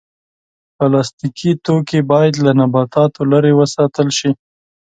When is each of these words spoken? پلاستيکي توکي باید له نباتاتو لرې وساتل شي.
پلاستيکي 0.77 1.51
توکي 1.65 1.99
باید 2.11 2.35
له 2.45 2.51
نباتاتو 2.59 3.21
لرې 3.31 3.53
وساتل 3.59 4.07
شي. 4.17 4.31